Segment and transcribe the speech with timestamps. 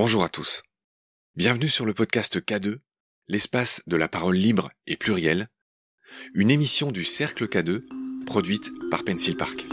[0.00, 0.62] Bonjour à tous.
[1.34, 2.76] Bienvenue sur le podcast K2,
[3.26, 5.48] l'espace de la parole libre et plurielle,
[6.34, 7.80] une émission du Cercle K2
[8.24, 9.66] produite par Pencil Park.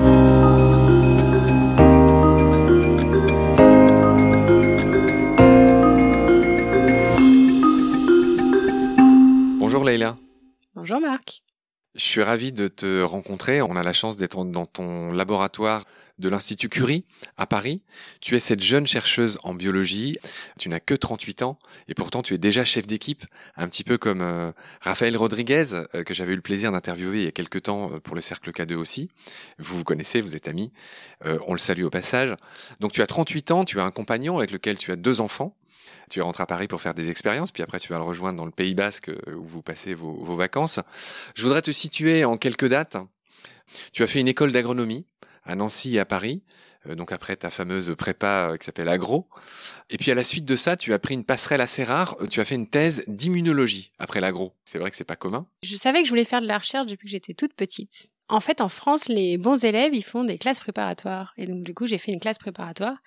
[9.60, 10.16] Bonjour Leïla.
[10.74, 11.44] Bonjour Marc.
[11.94, 13.62] Je suis ravi de te rencontrer.
[13.62, 15.84] On a la chance d'être dans ton laboratoire
[16.20, 17.06] de l'Institut Curie
[17.38, 17.82] à Paris.
[18.22, 20.16] Tu es cette jeune chercheuse en biologie.
[20.58, 23.26] Tu n'as que 38 ans et pourtant tu es déjà chef d'équipe,
[23.58, 24.52] un petit peu comme euh,
[24.82, 28.00] Raphaël Rodriguez, euh, que j'avais eu le plaisir d'interviewer il y a quelques temps euh,
[28.00, 29.10] pour le Cercle K2 aussi.
[29.60, 30.72] Vous vous connaissez, vous êtes amis.
[31.24, 32.36] on le salue au passage.
[32.80, 35.56] Donc tu as 38 ans, tu as un compagnon avec lequel tu as deux enfants.
[36.10, 38.38] Tu es rentré à Paris pour faire des expériences, puis après tu vas le rejoindre
[38.38, 40.80] dans le Pays Basque où vous passez vos, vos vacances.
[41.36, 42.98] Je voudrais te situer en quelques dates.
[43.92, 45.06] Tu as fait une école d'agronomie
[45.46, 46.44] à Nancy et à Paris.
[46.88, 49.28] Euh, donc après ta fameuse prépa euh, qui s'appelle agro.
[49.90, 52.16] Et puis à la suite de ça, tu as pris une passerelle assez rare.
[52.22, 54.54] Euh, tu as fait une thèse d'immunologie après l'agro.
[54.66, 55.48] C'est vrai que c'est pas commun.
[55.64, 58.10] Je savais que je voulais faire de la recherche depuis que j'étais toute petite.
[58.28, 61.34] En fait, en France, les bons élèves, ils font des classes préparatoires.
[61.38, 62.98] Et donc, du coup, j'ai fait une classe préparatoire.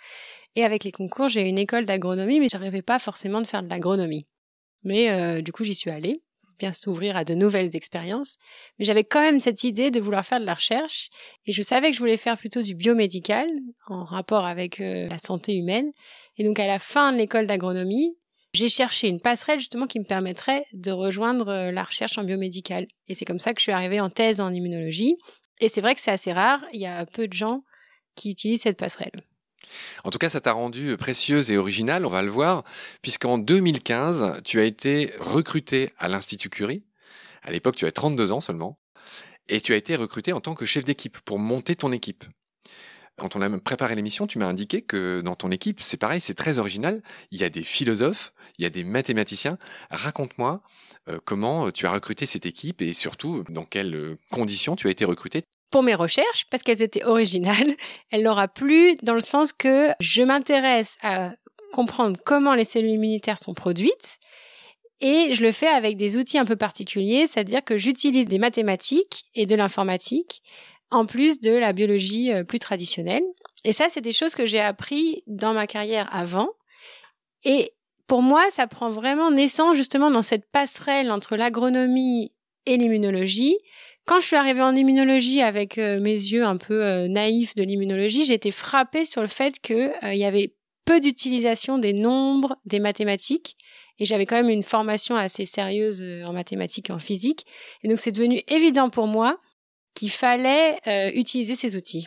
[0.55, 3.69] Et avec les concours, j'ai une école d'agronomie, mais j'arrivais pas forcément de faire de
[3.69, 4.29] l'agronomie.
[4.85, 6.23] Mais du coup, j'y suis allée
[6.59, 8.37] bien s'ouvrir à de nouvelles expériences.
[8.79, 11.09] Mais j'avais quand même cette idée de vouloir faire de la recherche
[11.47, 13.49] et je savais que je voulais faire plutôt du biomédical
[13.87, 15.91] en rapport avec euh, la santé humaine.
[16.37, 18.17] Et donc à la fin de l'école d'agronomie,
[18.55, 22.87] j'ai cherché une passerelle justement qui me permettrait de rejoindre euh, la recherche en biomédical.
[23.07, 25.17] Et c'est comme ça que je suis arrivée en thèse en immunologie.
[25.61, 27.63] Et c'est vrai que c'est assez rare, il y a peu de gens
[28.15, 29.23] qui utilisent cette passerelle.
[30.05, 32.65] En tout cas, ça t'a rendu précieuse et originale, on va le voir,
[33.03, 36.85] puisqu'en 2015, tu as été recruté à l'Institut Curie.
[37.43, 38.79] À l'époque, tu avais 32 ans seulement.
[39.49, 42.25] Et tu as été recruté en tant que chef d'équipe pour monter ton équipe.
[43.19, 46.35] Quand on a préparé l'émission, tu m'as indiqué que dans ton équipe, c'est pareil, c'est
[46.35, 47.03] très original.
[47.33, 49.59] Il y a des philosophes, il y a des mathématiciens.
[49.91, 50.61] Raconte-moi
[51.09, 55.05] euh, comment tu as recruté cette équipe et surtout dans quelles conditions tu as été
[55.05, 57.75] recruté pour mes recherches parce qu'elles étaient originales.
[58.11, 61.33] Elle n'aura plus dans le sens que je m'intéresse à
[61.73, 64.19] comprendre comment les cellules immunitaires sont produites
[65.01, 69.27] et je le fais avec des outils un peu particuliers, c'est-à-dire que j'utilise des mathématiques
[69.35, 70.43] et de l'informatique
[70.91, 73.23] en plus de la biologie euh, plus traditionnelle.
[73.65, 76.49] Et ça, c'est des choses que j'ai appris dans ma carrière avant.
[77.45, 77.73] Et
[78.09, 82.33] pour moi, ça prend vraiment naissance justement dans cette passerelle entre l'agronomie
[82.67, 83.57] et l'immunologie,
[84.09, 87.63] quand je suis arrivée en immunologie avec euh, mes yeux un peu euh, naïfs de
[87.63, 90.55] l'immunologie, j'ai été frappée sur le fait qu'il euh, y avait
[90.87, 93.59] peu d'utilisation des nombres, des mathématiques.
[93.99, 97.45] Et j'avais quand même une formation assez sérieuse en mathématiques et en physique.
[97.83, 99.37] Et donc c'est devenu évident pour moi
[99.95, 100.79] qu'il fallait
[101.15, 102.07] utiliser ces outils.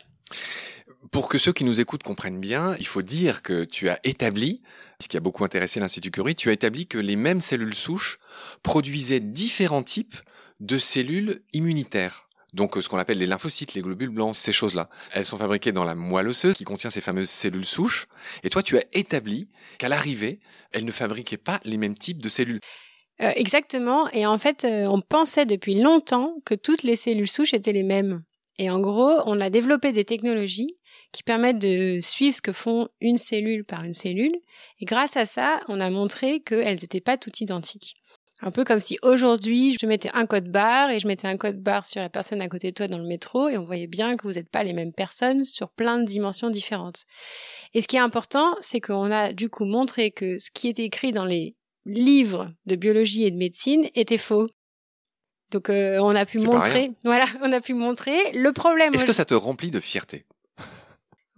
[1.12, 4.62] Pour que ceux qui nous écoutent comprennent bien, il faut dire que tu as établi,
[4.98, 8.18] ce qui a beaucoup intéressé l'Institut Curie, tu as établi que les mêmes cellules souches
[8.62, 10.16] produisaient différents types
[10.60, 12.30] de cellules immunitaires.
[12.54, 14.88] Donc ce qu'on appelle les lymphocytes, les globules blancs, ces choses-là.
[15.12, 18.06] Elles sont fabriquées dans la moelle osseuse qui contient ces fameuses cellules souches.
[18.42, 20.40] Et toi, tu as établi qu'à l'arrivée,
[20.72, 22.60] elles ne fabriquaient pas les mêmes types de cellules.
[23.20, 24.08] Euh, exactement.
[24.12, 27.82] Et en fait, euh, on pensait depuis longtemps que toutes les cellules souches étaient les
[27.82, 28.22] mêmes.
[28.58, 30.76] Et en gros, on a développé des technologies
[31.12, 34.34] qui permettent de suivre ce que font une cellule par une cellule.
[34.80, 37.94] Et grâce à ça, on a montré qu'elles n'étaient pas toutes identiques.
[38.44, 41.62] Un peu comme si aujourd'hui, je mettais un code barre et je mettais un code
[41.62, 44.16] barre sur la personne à côté de toi dans le métro et on voyait bien
[44.16, 47.04] que vous n'êtes pas les mêmes personnes sur plein de dimensions différentes.
[47.72, 50.82] Et ce qui est important, c'est qu'on a du coup montré que ce qui était
[50.82, 51.54] écrit dans les
[51.86, 54.48] livres de biologie et de médecine était faux.
[55.52, 58.92] Donc euh, on a pu montrer, voilà, on a pu montrer le problème.
[58.92, 60.24] Est-ce que ça te remplit de fierté?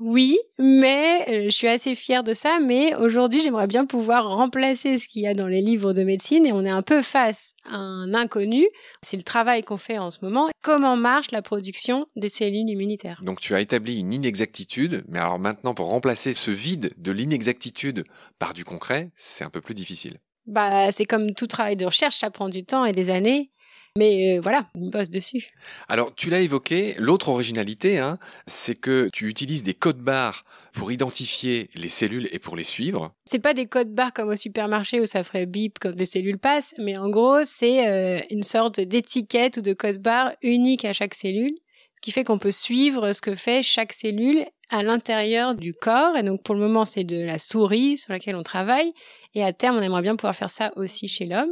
[0.01, 2.59] Oui, mais euh, je suis assez fière de ça.
[2.61, 6.47] Mais aujourd'hui, j'aimerais bien pouvoir remplacer ce qu'il y a dans les livres de médecine
[6.47, 8.67] et on est un peu face à un inconnu.
[9.03, 10.51] C'est le travail qu'on fait en ce moment.
[10.63, 13.21] Comment marche la production des cellules immunitaires?
[13.25, 18.05] Donc tu as établi une inexactitude, mais alors maintenant pour remplacer ce vide de l'inexactitude
[18.39, 20.19] par du concret, c'est un peu plus difficile.
[20.47, 23.51] Bah, c'est comme tout travail de recherche, ça prend du temps et des années.
[23.97, 25.53] Mais euh, voilà, on bosse dessus.
[25.89, 30.91] Alors, tu l'as évoqué, l'autre originalité, hein, c'est que tu utilises des codes barres pour
[30.91, 33.15] identifier les cellules et pour les suivre.
[33.25, 36.41] C'est pas des codes barres comme au supermarché où ça ferait bip quand les cellules
[36.41, 40.93] passent, mais en gros, c'est euh, une sorte d'étiquette ou de code barre unique à
[40.93, 41.55] chaque cellule,
[41.95, 46.17] ce qui fait qu'on peut suivre ce que fait chaque cellule à l'intérieur du corps.
[46.17, 48.93] Et donc, pour le moment, c'est de la souris sur laquelle on travaille.
[49.35, 51.51] Et à terme, on aimerait bien pouvoir faire ça aussi chez l'homme.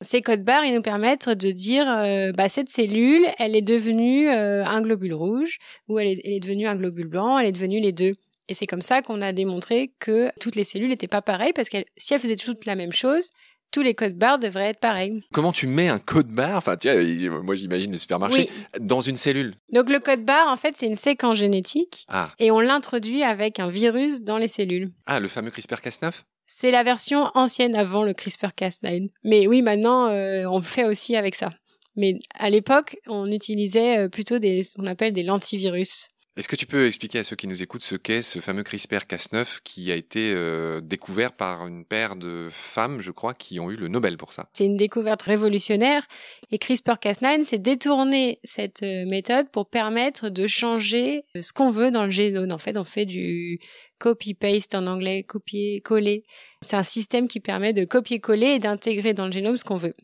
[0.00, 4.28] Ces codes barres, ils nous permettent de dire, euh, bah, cette cellule, elle est devenue
[4.28, 7.52] euh, un globule rouge, ou elle est, elle est devenue un globule blanc, elle est
[7.52, 8.14] devenue les deux.
[8.48, 11.68] Et c'est comme ça qu'on a démontré que toutes les cellules n'étaient pas pareilles parce
[11.68, 13.30] que si elles faisaient toutes la même chose,
[13.70, 15.22] tous les codes barres devraient être pareils.
[15.32, 16.56] Comment tu mets un code barre?
[16.56, 16.88] Enfin, tu
[17.28, 18.48] vois, moi j'imagine le supermarché
[18.80, 19.54] dans une cellule.
[19.72, 22.30] Donc le code barre, en fait, c'est une séquence génétique ah.
[22.38, 24.90] et on l'introduit avec un virus dans les cellules.
[25.06, 29.10] Ah, le fameux CRISPR-Cas9 C'est la version ancienne avant le CRISPR-Cas9.
[29.22, 31.50] Mais oui, maintenant, euh, on fait aussi avec ça.
[31.94, 36.08] Mais à l'époque, on utilisait euh, plutôt des, on appelle des lentivirus.
[36.38, 39.58] Est-ce que tu peux expliquer à ceux qui nous écoutent ce qu'est ce fameux CRISPR-Cas9
[39.64, 43.76] qui a été euh, découvert par une paire de femmes, je crois, qui ont eu
[43.76, 44.48] le Nobel pour ça?
[44.52, 46.06] C'est une découverte révolutionnaire
[46.52, 51.90] et CRISPR-Cas9 s'est détourné cette euh, méthode pour permettre de changer euh, ce qu'on veut
[51.90, 52.52] dans le génome.
[52.52, 53.58] En fait, on fait du
[53.98, 56.22] copy-paste en anglais, copier-coller.
[56.62, 59.96] C'est un système qui permet de copier-coller et d'intégrer dans le génome ce qu'on veut.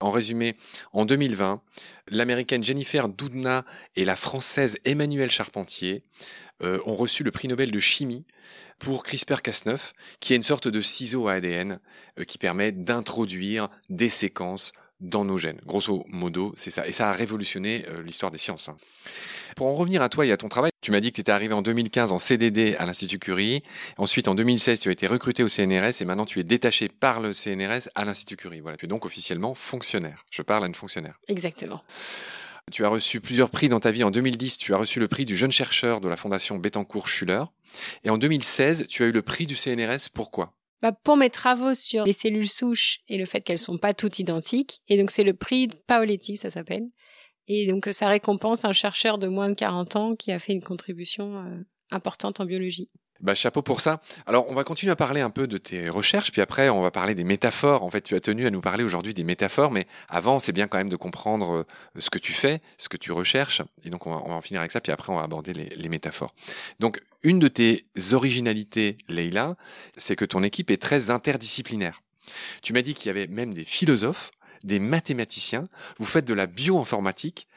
[0.00, 0.54] En résumé,
[0.92, 1.62] en 2020,
[2.08, 3.64] l'américaine Jennifer Doudna
[3.96, 6.02] et la française Emmanuelle Charpentier
[6.62, 8.24] euh, ont reçu le prix Nobel de chimie
[8.78, 11.78] pour CRISPR-Cas9, qui est une sorte de ciseau à ADN
[12.18, 15.60] euh, qui permet d'introduire des séquences dans nos gènes.
[15.66, 16.86] Grosso modo, c'est ça.
[16.86, 18.68] Et ça a révolutionné euh, l'histoire des sciences.
[18.68, 18.76] Hein.
[19.56, 21.32] Pour en revenir à toi et à ton travail, tu m'as dit que tu étais
[21.32, 23.62] arrivé en 2015 en CDD à l'Institut Curie.
[23.98, 27.20] Ensuite, en 2016, tu as été recruté au CNRS et maintenant tu es détaché par
[27.20, 28.60] le CNRS à l'Institut Curie.
[28.60, 30.24] Voilà, tu es donc officiellement fonctionnaire.
[30.30, 31.18] Je parle à une fonctionnaire.
[31.28, 31.80] Exactement.
[32.72, 34.04] Tu as reçu plusieurs prix dans ta vie.
[34.04, 37.44] En 2010, tu as reçu le prix du jeune chercheur de la Fondation Bettencourt-Schuller.
[38.04, 40.08] Et en 2016, tu as eu le prix du CNRS.
[40.12, 40.54] Pourquoi?
[40.82, 44.18] Bah, pour mes travaux sur les cellules souches et le fait qu'elles sont pas toutes
[44.18, 44.80] identiques.
[44.88, 46.84] Et donc c'est le prix Paoletti, ça s'appelle.
[47.46, 50.62] Et donc ça récompense un chercheur de moins de 40 ans qui a fait une
[50.62, 52.90] contribution euh, importante en biologie.
[53.24, 54.02] Bah, chapeau pour ça.
[54.26, 56.90] Alors, on va continuer à parler un peu de tes recherches, puis après, on va
[56.90, 57.82] parler des métaphores.
[57.82, 60.66] En fait, tu as tenu à nous parler aujourd'hui des métaphores, mais avant, c'est bien
[60.66, 61.64] quand même de comprendre euh,
[61.98, 63.62] ce que tu fais, ce que tu recherches.
[63.82, 66.34] Et donc, on va, en finir avec ça, puis après, on va aborder les, métaphores.
[66.80, 69.56] Donc, une de tes originalités, Leïla,
[69.96, 72.02] c'est que ton équipe est très interdisciplinaire.
[72.60, 74.32] Tu m'as dit qu'il y avait même des philosophes,
[74.64, 75.66] des mathématiciens,
[75.98, 77.48] vous faites de la bioinformatique.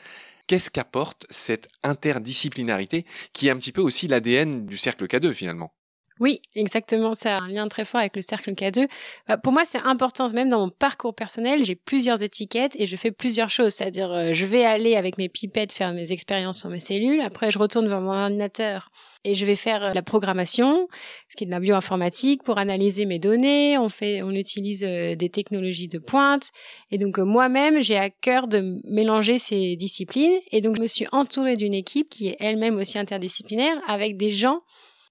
[0.47, 5.76] Qu'est-ce qu'apporte cette interdisciplinarité qui est un petit peu aussi l'ADN du cercle K2 finalement?
[6.19, 7.13] Oui, exactement.
[7.13, 8.87] Ça a un lien très fort avec le cercle K2.
[9.27, 10.27] Bah, pour moi, c'est important.
[10.33, 13.73] Même dans mon parcours personnel, j'ai plusieurs étiquettes et je fais plusieurs choses.
[13.73, 17.21] C'est-à-dire, euh, je vais aller avec mes pipettes faire mes expériences sur mes cellules.
[17.21, 18.89] Après, je retourne vers mon ordinateur
[19.23, 20.87] et je vais faire euh, la programmation,
[21.29, 23.77] ce qui est de la bioinformatique, pour analyser mes données.
[23.77, 26.49] On fait, on utilise euh, des technologies de pointe.
[26.91, 30.39] Et donc, moi-même, j'ai à cœur de mélanger ces disciplines.
[30.51, 34.31] Et donc, je me suis entourée d'une équipe qui est elle-même aussi interdisciplinaire avec des
[34.31, 34.61] gens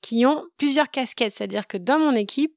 [0.01, 1.33] qui ont plusieurs casquettes.
[1.33, 2.55] C'est-à-dire que dans mon équipe,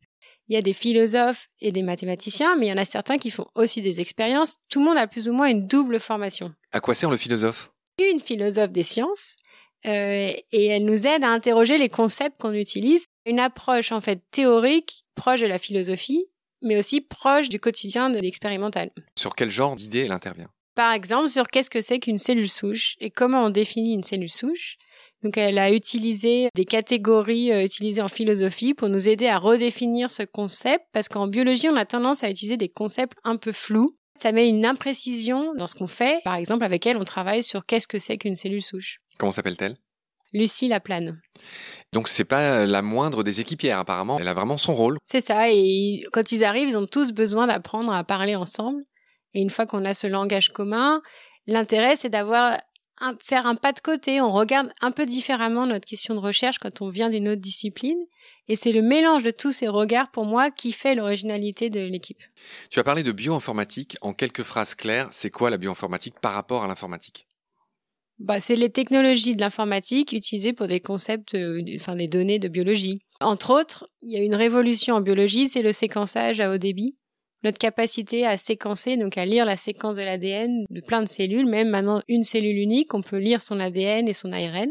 [0.48, 3.30] il y a des philosophes et des mathématiciens, mais il y en a certains qui
[3.30, 4.58] font aussi des expériences.
[4.70, 6.54] Tout le monde a plus ou moins une double formation.
[6.72, 7.72] À quoi sert le philosophe?
[8.00, 9.36] Une philosophe des sciences,
[9.86, 13.06] euh, et elle nous aide à interroger les concepts qu'on utilise.
[13.26, 16.26] Une approche en fait théorique, proche de la philosophie,
[16.62, 18.92] mais aussi proche du quotidien de l'expérimental.
[19.18, 20.50] Sur quel genre d'idée elle intervient?
[20.76, 24.30] Par exemple, sur qu'est-ce que c'est qu'une cellule souche et comment on définit une cellule
[24.30, 24.78] souche.
[25.24, 30.10] Donc elle a utilisé des catégories euh, utilisées en philosophie pour nous aider à redéfinir
[30.10, 33.98] ce concept parce qu'en biologie on a tendance à utiliser des concepts un peu flous.
[34.16, 36.22] Ça met une imprécision dans ce qu'on fait.
[36.24, 39.00] Par exemple avec elle on travaille sur qu'est-ce que c'est qu'une cellule souche.
[39.18, 39.76] Comment s'appelle-t-elle?
[40.32, 41.20] Lucie Laplane.
[41.92, 44.98] Donc c'est pas la moindre des équipières apparemment, elle a vraiment son rôle.
[45.04, 48.84] C'est ça et quand ils arrivent, ils ont tous besoin d'apprendre à parler ensemble
[49.34, 51.02] et une fois qu'on a ce langage commun,
[51.46, 52.58] l'intérêt c'est d'avoir
[53.24, 56.82] faire un pas de côté, on regarde un peu différemment notre question de recherche quand
[56.82, 58.00] on vient d'une autre discipline.
[58.48, 62.22] Et c'est le mélange de tous ces regards, pour moi, qui fait l'originalité de l'équipe.
[62.70, 63.98] Tu as parlé de bioinformatique.
[64.02, 67.28] En quelques phrases claires, c'est quoi la bioinformatique par rapport à l'informatique?
[68.18, 72.48] Bah, C'est les technologies de l'informatique utilisées pour des concepts, euh, enfin des données de
[72.48, 73.02] biologie.
[73.22, 76.96] Entre autres, il y a une révolution en biologie, c'est le séquençage à haut débit
[77.44, 81.46] notre capacité à séquencer, donc à lire la séquence de l'ADN de plein de cellules,
[81.46, 84.70] même maintenant une cellule unique, on peut lire son ADN et son ARN,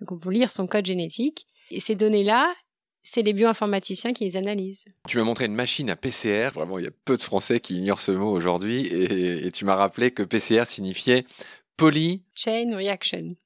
[0.00, 1.46] donc on peut lire son code génétique.
[1.70, 2.54] Et ces données-là,
[3.02, 4.86] c'est les bioinformaticiens qui les analysent.
[5.08, 6.50] Tu m'as montré une machine à PCR.
[6.54, 8.86] Vraiment, il y a peu de Français qui ignorent ce mot aujourd'hui.
[8.86, 11.24] Et, et, tu m'as rappelé que PCR signifiait
[11.76, 12.22] Poly...
[12.34, 13.36] Chain Reaction.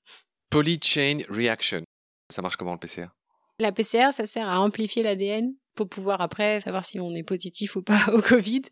[0.51, 1.83] Polychain Reaction.
[2.29, 3.09] Ça marche comment le PCR
[3.59, 7.77] La PCR, ça sert à amplifier l'ADN pour pouvoir après savoir si on est positif
[7.77, 8.63] ou pas au Covid.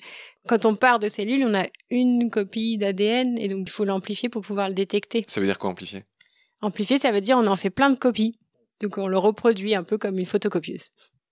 [0.48, 4.28] Quand on part de cellules, on a une copie d'ADN et donc il faut l'amplifier
[4.28, 5.24] pour pouvoir le détecter.
[5.28, 6.02] Ça veut dire quoi amplifier?
[6.60, 8.38] Amplifier, ça veut dire on en fait plein de copies.
[8.80, 10.90] Donc on le reproduit un peu comme une photocopieuse.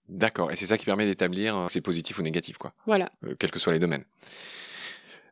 [0.08, 2.74] D'accord, et c'est ça qui permet d'établir si c'est positif ou négatif, quoi.
[2.86, 3.10] Voilà.
[3.24, 4.04] Euh, quels que soient les domaines.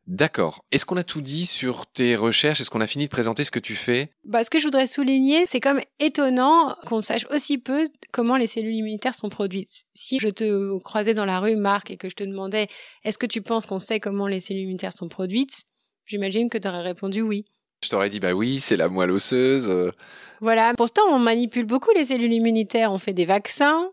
[0.09, 0.65] D'accord.
[0.73, 2.61] Est-ce qu'on a tout dit sur tes recherches?
[2.61, 4.11] Est-ce qu'on a fini de présenter ce que tu fais?
[4.25, 8.49] Bah, Ce que je voudrais souligner, c'est comme étonnant qu'on sache aussi peu comment les
[8.49, 9.85] cellules immunitaires sont produites.
[9.95, 12.67] Si je te croisais dans la rue, Marc, et que je te demandais
[13.05, 15.63] est-ce que tu penses qu'on sait comment les cellules immunitaires sont produites,
[16.05, 17.45] j'imagine que tu aurais répondu oui.
[17.85, 19.69] Je t'aurais dit bah oui, c'est la moelle osseuse.
[19.69, 19.93] Euh.
[20.41, 20.73] Voilà.
[20.77, 22.93] Pourtant, on manipule beaucoup les cellules immunitaires.
[22.93, 23.89] On fait des vaccins,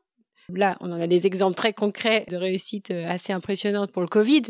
[0.53, 4.07] Là, on en a des exemples très concrets de réussite euh, assez impressionnantes pour le
[4.07, 4.43] Covid.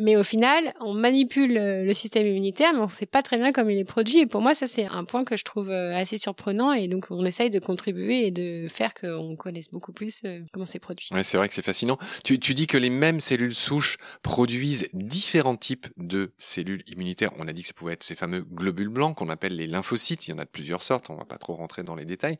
[0.00, 3.36] Mais au final, on manipule euh, le système immunitaire, mais on ne sait pas très
[3.36, 4.20] bien comment il est produit.
[4.20, 6.72] Et pour moi, ça, c'est un point que je trouve euh, assez surprenant.
[6.72, 10.78] Et donc, on essaye de contribuer et de faire qu'on connaisse beaucoup plus comment c'est
[10.78, 11.08] produit.
[11.12, 11.98] Ouais, c'est vrai que c'est fascinant.
[12.24, 17.32] Tu, dis que les mêmes cellules souches produisent différents types de cellules immunitaires.
[17.38, 20.28] On a dit que ça pouvait être ces fameux globules blancs qu'on appelle les lymphocytes.
[20.28, 21.10] Il y en a de plusieurs sortes.
[21.10, 22.38] On va pas trop rentrer dans les détails.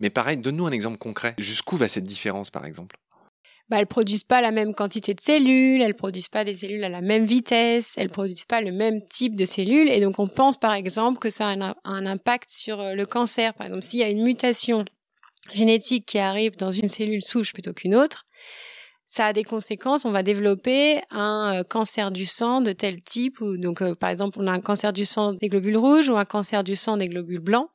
[0.00, 1.34] Mais pareil, donne-nous un exemple concret.
[1.38, 2.96] Jusqu'où va cette différence, par exemple?
[3.68, 6.88] Bah, elles produisent pas la même quantité de cellules, elles produisent pas des cellules à
[6.88, 10.58] la même vitesse, elles produisent pas le même type de cellules, et donc on pense
[10.58, 13.54] par exemple que ça a un, un impact sur euh, le cancer.
[13.54, 14.84] Par exemple, s'il y a une mutation
[15.52, 18.24] génétique qui arrive dans une cellule souche plutôt qu'une autre,
[19.06, 20.04] ça a des conséquences.
[20.04, 24.10] On va développer un euh, cancer du sang de tel type, ou donc euh, par
[24.10, 26.96] exemple on a un cancer du sang des globules rouges ou un cancer du sang
[26.96, 27.68] des globules blancs.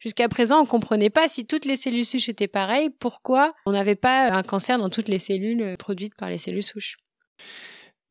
[0.00, 3.96] Jusqu'à présent, on comprenait pas si toutes les cellules souches étaient pareilles, pourquoi on n'avait
[3.96, 6.96] pas un cancer dans toutes les cellules euh, produites par les cellules souches.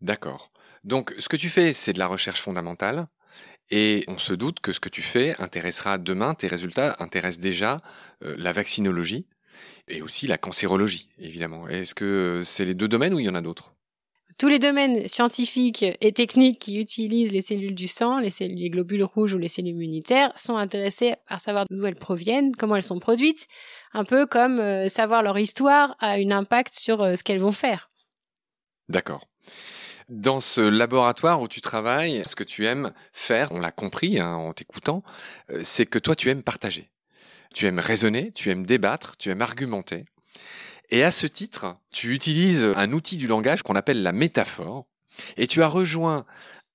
[0.01, 0.51] D'accord.
[0.83, 3.07] Donc, ce que tu fais, c'est de la recherche fondamentale.
[3.71, 7.81] Et on se doute que ce que tu fais intéressera demain, tes résultats intéressent déjà
[8.23, 9.25] euh, la vaccinologie
[9.87, 11.67] et aussi la cancérologie, évidemment.
[11.67, 13.75] Est-ce que euh, c'est les deux domaines ou il y en a d'autres?
[14.37, 18.69] Tous les domaines scientifiques et techniques qui utilisent les cellules du sang, les, cellules, les
[18.69, 22.83] globules rouges ou les cellules immunitaires, sont intéressés à savoir d'où elles proviennent, comment elles
[22.83, 23.47] sont produites,
[23.93, 27.53] un peu comme euh, savoir leur histoire a un impact sur euh, ce qu'elles vont
[27.53, 27.89] faire.
[28.89, 29.25] D'accord.
[30.09, 34.33] Dans ce laboratoire où tu travailles, ce que tu aimes faire, on l'a compris hein,
[34.33, 35.01] en t'écoutant,
[35.49, 36.91] euh, c'est que toi tu aimes partager.
[37.55, 40.03] Tu aimes raisonner, tu aimes débattre, tu aimes argumenter.
[40.89, 44.87] Et à ce titre, tu utilises un outil du langage qu'on appelle la métaphore,
[45.37, 46.25] et tu as rejoint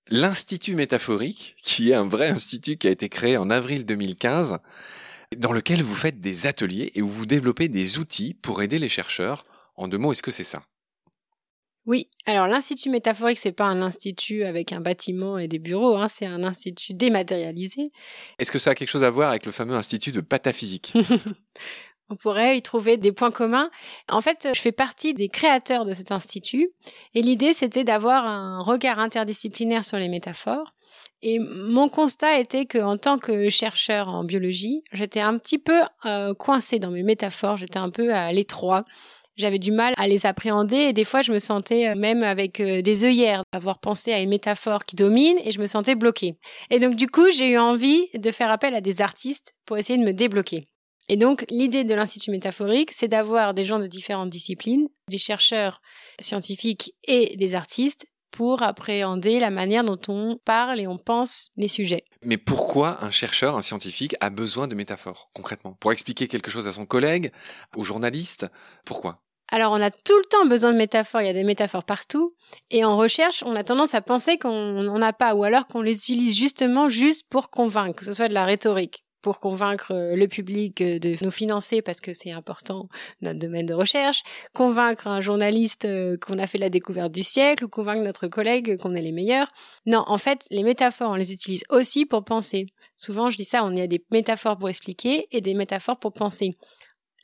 [0.09, 4.57] l'Institut métaphorique, qui est un vrai institut qui a été créé en avril 2015,
[5.37, 8.89] dans lequel vous faites des ateliers et où vous développez des outils pour aider les
[8.89, 9.45] chercheurs.
[9.77, 10.63] En deux mots, est-ce que c'est ça?
[11.91, 16.07] Oui, alors l'Institut métaphorique, c'est pas un institut avec un bâtiment et des bureaux, hein,
[16.07, 17.91] c'est un institut dématérialisé.
[18.39, 20.93] Est-ce que ça a quelque chose à voir avec le fameux institut de pataphysique?
[22.09, 23.71] On pourrait y trouver des points communs.
[24.09, 26.71] En fait, je fais partie des créateurs de cet institut
[27.15, 30.73] et l'idée c'était d'avoir un regard interdisciplinaire sur les métaphores.
[31.23, 36.35] Et mon constat était qu'en tant que chercheur en biologie, j'étais un petit peu euh,
[36.35, 38.85] coincée dans mes métaphores, j'étais un peu à l'étroit.
[39.41, 42.61] J'avais du mal à les appréhender et des fois je me sentais euh, même avec
[42.61, 46.35] euh, des œillères avoir pensé à une métaphore qui domine et je me sentais bloquée.
[46.69, 49.99] Et donc du coup j'ai eu envie de faire appel à des artistes pour essayer
[49.99, 50.69] de me débloquer.
[51.09, 55.81] Et donc, l'idée de l'Institut métaphorique, c'est d'avoir des gens de différentes disciplines, des chercheurs
[56.21, 61.67] scientifiques et des artistes pour appréhender la manière dont on parle et on pense les
[61.67, 62.05] sujets.
[62.23, 65.73] Mais pourquoi un chercheur, un scientifique, a besoin de métaphores, concrètement?
[65.81, 67.33] Pour expliquer quelque chose à son collègue,
[67.75, 68.47] au journaliste
[68.85, 69.21] Pourquoi?
[69.51, 72.35] Alors, on a tout le temps besoin de métaphores, il y a des métaphores partout.
[72.71, 75.83] Et en recherche, on a tendance à penser qu'on n'en a pas, ou alors qu'on
[75.83, 80.17] les utilise justement juste pour convaincre, que ce soit de la rhétorique pour convaincre euh,
[80.17, 82.89] le public euh, de nous financer parce que c'est important
[83.21, 84.23] notre domaine de recherche,
[84.55, 88.79] convaincre un journaliste euh, qu'on a fait la découverte du siècle ou convaincre notre collègue
[88.79, 89.53] qu'on est les meilleurs.
[89.87, 92.67] Non, en fait, les métaphores, on les utilise aussi pour penser.
[92.97, 96.13] Souvent, je dis ça, on y a des métaphores pour expliquer et des métaphores pour
[96.13, 96.57] penser.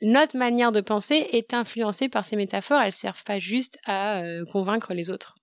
[0.01, 4.93] Notre manière de penser est influencée par ces métaphores, elles servent pas juste à convaincre
[4.93, 5.35] les autres.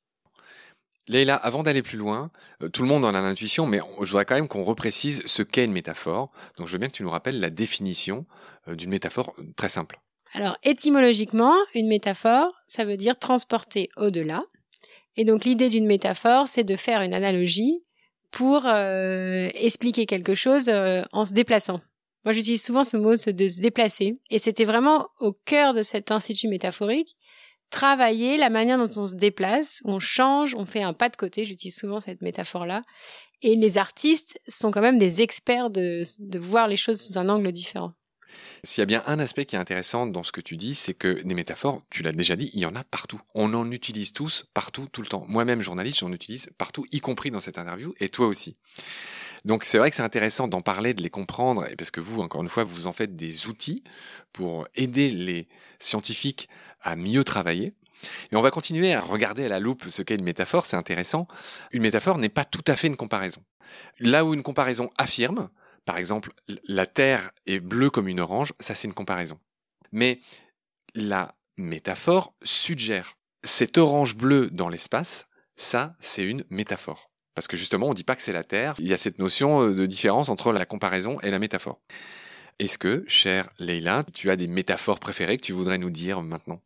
[1.07, 2.31] Leïla, avant d'aller plus loin,
[2.63, 5.43] euh, tout le monde en a l'intuition, mais je voudrais quand même qu'on reprécise ce
[5.43, 6.33] qu'est une métaphore.
[6.57, 8.25] Donc je veux bien que tu nous rappelles la définition
[8.69, 10.01] euh, d'une métaphore euh, très simple.
[10.33, 14.43] Alors étymologiquement, une métaphore, ça veut dire transporter au-delà.
[15.17, 17.85] Et donc l'idée d'une métaphore, c'est de faire une analogie
[18.33, 21.81] pour expliquer quelque chose en se déplaçant.
[22.25, 26.11] Moi j'utilise souvent ce mot de se déplacer, et c'était vraiment au cœur de cet
[26.11, 27.17] institut métaphorique
[27.75, 31.45] travailler la manière dont on se déplace, on change, on fait un pas de côté,
[31.45, 32.83] j'utilise souvent cette métaphore-là.
[33.43, 36.05] Et les artistes sont quand même des experts de,
[36.39, 37.93] voir les choses sous un angle différent.
[38.63, 40.95] S'il y a bien un aspect qui est intéressant dans ce que tu dis, c'est
[40.95, 43.21] que des métaphores, tu l'as déjà dit, il y en a partout.
[43.35, 45.25] On en utilise tous, partout, tout le temps.
[45.29, 48.57] Moi-même, journaliste, j'en utilise partout, y compris dans cette interview, et toi aussi.
[49.45, 52.21] Donc c'est vrai que c'est intéressant d'en parler, de les comprendre, et parce que vous,
[52.21, 53.85] encore une fois, vous en faites des outils
[54.33, 56.49] pour aider les scientifiques
[56.81, 57.75] à mieux travailler.
[58.33, 61.29] Et on va continuer à regarder à la loupe ce qu'est une métaphore, c'est intéressant.
[61.73, 63.43] Une métaphore n'est pas tout à fait une comparaison.
[63.99, 65.49] Là où une comparaison affirme,
[65.85, 66.33] par exemple,
[66.65, 69.39] la Terre est bleue comme une orange, ça c'est une comparaison.
[69.93, 70.21] Mais
[70.95, 73.17] la métaphore suggère.
[73.43, 77.11] Cette orange bleue dans l'espace, ça c'est une métaphore.
[77.35, 78.75] Parce que justement, on ne dit pas que c'est la Terre.
[78.79, 81.81] Il y a cette notion euh, de différence entre la comparaison et la métaphore.
[82.61, 86.63] Est-ce que, chère Leila, tu as des métaphores préférées que tu voudrais nous dire maintenant?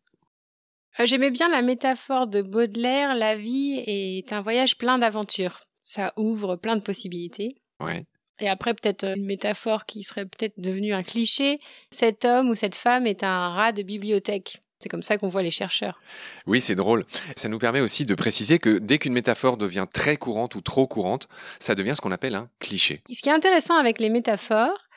[1.01, 5.65] Euh, J'aimais bien la métaphore de Baudelaire, la vie est un voyage plein d'aventures.
[5.83, 7.57] Ça ouvre plein de possibilités.
[7.81, 8.05] Ouais.
[8.41, 11.61] Et après, peut-être euh, une métaphore qui serait peut-être devenue un cliché.
[11.91, 14.63] Cet homme ou cette femme est un rat de bibliothèque.
[14.79, 16.01] C'est comme ça qu'on voit les chercheurs.
[16.47, 17.05] Oui, c'est drôle.
[17.37, 20.87] Ça nous permet aussi de préciser que dès qu'une métaphore devient très courante ou trop
[20.87, 21.29] courante,
[21.59, 23.03] ça devient ce qu'on appelle un cliché.
[23.11, 24.89] Ce qui est intéressant avec les métaphores,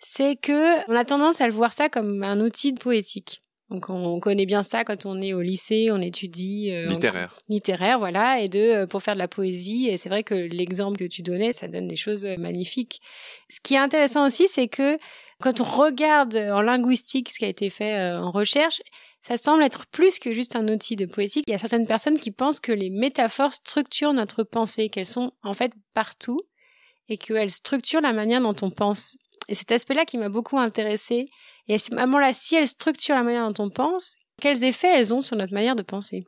[0.00, 3.42] c'est que on a tendance à le voir ça comme un outil de poétique.
[3.72, 7.34] Donc on connaît bien ça quand on est au lycée, on étudie euh, littéraire.
[7.48, 9.88] littéraire, voilà, et de euh, pour faire de la poésie.
[9.88, 13.00] Et c'est vrai que l'exemple que tu donnais, ça donne des choses euh, magnifiques.
[13.48, 14.98] Ce qui est intéressant aussi, c'est que
[15.40, 18.82] quand on regarde en linguistique ce qui a été fait en recherche,
[19.22, 21.44] ça semble être plus que juste un outil de poétique.
[21.46, 25.32] Il y a certaines personnes qui pensent que les métaphores structurent notre pensée, qu'elles sont
[25.42, 26.42] en fait partout
[27.08, 29.16] et qu'elles structurent la manière dont on pense.
[29.48, 31.28] Et cet aspect-là qui m'a beaucoup intéressée.
[31.68, 35.12] Et à ce moment-là, si elles structurent la manière dont on pense, quels effets elles
[35.12, 36.24] ont sur notre manière de penser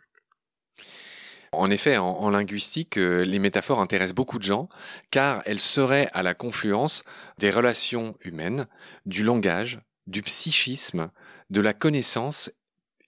[1.56, 4.68] en effet, en, linguistique, euh, les métaphores intéressent beaucoup de gens
[5.12, 7.04] car elles seraient à la confluence
[7.38, 8.66] des relations humaines,
[9.06, 11.10] du langage, du psychisme,
[11.50, 12.50] de la connaissance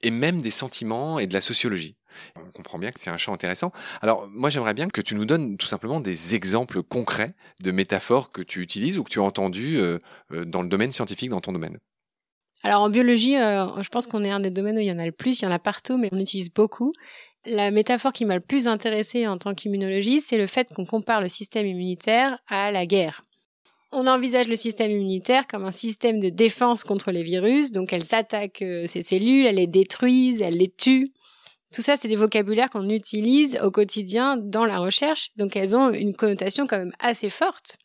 [0.03, 1.97] et même des sentiments et de la sociologie.
[2.37, 3.73] On comprend bien que c'est un champ intéressant.
[4.03, 8.31] Alors, moi, j'aimerais bien que tu nous donnes tout simplement des exemples concrets de métaphores
[8.31, 9.99] que tu utilises ou que tu as entendues euh,
[10.33, 11.79] euh, dans le domaine scientifique, dans ton domaine.
[12.63, 14.99] Alors, en biologie, euh, je pense qu'on est un des domaines où il y en
[14.99, 15.41] a le plus.
[15.41, 16.93] Il y en a partout, mais on utilise beaucoup.
[17.45, 21.21] La métaphore qui m'a le plus intéressée en tant qu'immunologiste, c'est le fait qu'on compare
[21.21, 23.23] le système immunitaire à la guerre.
[23.93, 28.15] On envisage le système immunitaire comme un système de défense contre les virus, donc elles
[28.15, 31.13] attaquent ces cellules, elles les détruisent, elles les tuent.
[31.77, 35.93] Tout ça, c'est des vocabulaires qu'on utilise au quotidien dans la recherche, donc elles ont
[35.93, 37.77] une connotation quand même assez forte.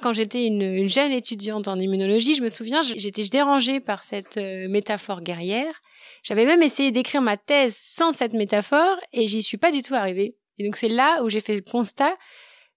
[0.00, 4.66] Quand j'étais une, jeune étudiante en immunologie, je me souviens, j'étais dérangée par cette euh,
[4.66, 5.82] métaphore guerrière.
[6.22, 9.94] J'avais même essayé d'écrire ma thèse sans cette métaphore et j'y suis pas du tout
[9.94, 10.38] arrivée.
[10.56, 12.16] Et donc c'est là où j'ai fait le constat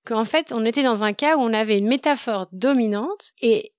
[0.06, 3.72] qu'en fait, on était dans un cas où on avait une métaphore dominante et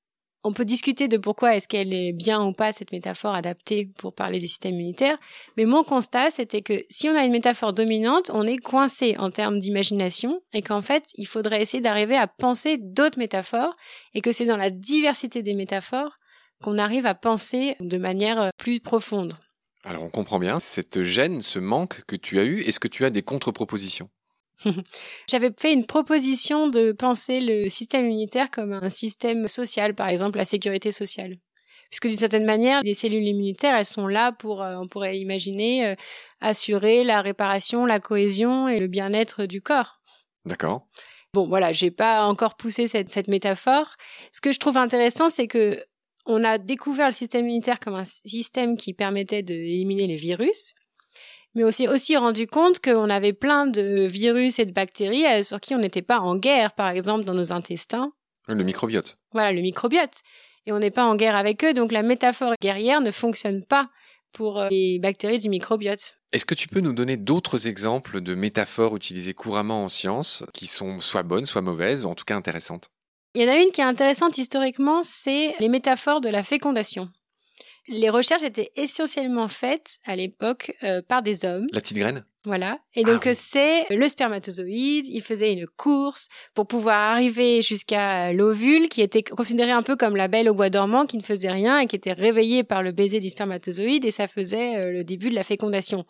[0.46, 4.14] on peut discuter de pourquoi est-ce qu'elle est bien ou pas cette métaphore adaptée pour
[4.14, 5.18] parler du système immunitaire,
[5.56, 9.32] mais mon constat c'était que si on a une métaphore dominante, on est coincé en
[9.32, 13.74] termes d'imagination et qu'en fait il faudrait essayer d'arriver à penser d'autres métaphores
[14.14, 16.16] et que c'est dans la diversité des métaphores
[16.62, 19.35] qu'on arrive à penser de manière euh, plus profonde.
[19.82, 23.04] Alors on comprend bien cette gêne, ce manque que tu as eu, est-ce que tu
[23.04, 24.09] as des contre-propositions?
[25.30, 30.38] J'avais fait une proposition de penser le système immunitaire comme un système social, par exemple
[30.38, 31.36] la sécurité sociale.
[31.90, 35.86] Puisque d'une certaine manière, les cellules immunitaires, elles sont là pour, euh, on pourrait imaginer,
[35.86, 35.94] euh,
[36.40, 40.00] assurer la réparation, la cohésion et le bien-être du corps.
[40.44, 40.88] D'accord.
[41.32, 43.94] Bon, voilà, j'ai pas encore poussé cette, cette métaphore.
[44.32, 45.78] Ce que je trouve intéressant, c'est que
[46.26, 50.74] on a découvert le système immunitaire comme un système qui permettait d'éliminer les virus,
[51.56, 55.58] mais aussi aussi rendu compte qu'on avait plein de virus et de bactéries euh, sur
[55.58, 58.12] qui on n'était pas en guerre, par exemple dans nos intestins.
[58.46, 59.16] Le microbiote.
[59.32, 60.20] Voilà, le microbiote.
[60.66, 63.88] Et on n'est pas en guerre avec eux, donc la métaphore guerrière ne fonctionne pas
[64.32, 66.18] pour euh, les bactéries du microbiote.
[66.32, 70.66] Est-ce que tu peux nous donner d'autres exemples de métaphores utilisées couramment en science qui
[70.66, 72.90] sont soit bonnes, soit mauvaises, ou en tout cas intéressantes?
[73.34, 77.08] Il y en a une qui est intéressante historiquement, c'est les métaphores de la fécondation.
[77.88, 81.66] Les recherches étaient essentiellement faites à l'époque euh, par des hommes.
[81.72, 82.25] La petite graine?
[82.44, 82.79] Voilà.
[82.94, 85.07] Et donc, ah c'est le spermatozoïde.
[85.09, 90.14] Il faisait une course pour pouvoir arriver jusqu'à l'ovule, qui était considéré un peu comme
[90.14, 92.92] la belle au bois dormant, qui ne faisait rien et qui était réveillée par le
[92.92, 96.07] baiser du spermatozoïde, et ça faisait euh, le début de la fécondation.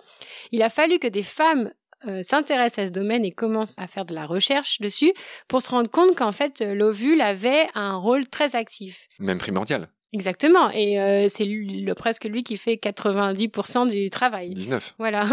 [0.53, 1.71] Il a fallu que des femmes
[2.07, 5.15] euh, s'intéressent à ce domaine et commencent à faire de la recherche dessus
[5.49, 9.09] pour se rendre compte qu'en fait, l'ovule avait un rôle très actif.
[9.19, 9.89] Même primordial.
[10.12, 14.55] Exactement, et euh, c'est le, presque lui qui fait 90% du travail.
[14.55, 14.95] 19.
[14.99, 15.27] Voilà.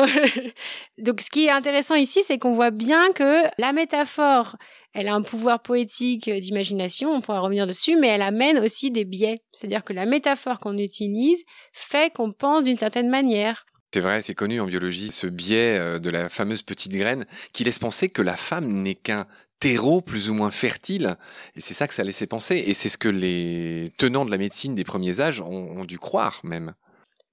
[0.97, 4.55] Donc ce qui est intéressant ici, c'est qu'on voit bien que la métaphore,
[4.93, 8.89] elle a un pouvoir poétique euh, d'imagination, on pourra revenir dessus, mais elle amène aussi
[8.89, 9.43] des biais.
[9.51, 13.65] C'est-à-dire que la métaphore qu'on utilise fait qu'on pense d'une certaine manière.
[13.93, 17.63] C'est vrai, c'est connu en biologie, ce biais euh, de la fameuse petite graine qui
[17.63, 19.27] laisse penser que la femme n'est qu'un
[19.59, 21.15] terreau plus ou moins fertile.
[21.55, 22.63] Et c'est ça que ça laissait penser.
[22.67, 26.39] Et c'est ce que les tenants de la médecine des premiers âges ont, dû croire
[26.43, 26.73] même.